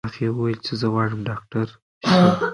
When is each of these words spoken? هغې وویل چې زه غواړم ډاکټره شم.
هغې 0.09 0.27
وویل 0.31 0.59
چې 0.65 0.73
زه 0.79 0.85
غواړم 0.93 1.19
ډاکټره 1.29 1.65
شم. 1.71 1.79